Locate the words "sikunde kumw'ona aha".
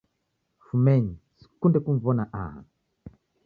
1.39-2.61